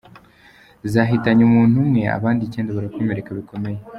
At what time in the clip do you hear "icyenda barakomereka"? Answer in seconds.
2.43-3.29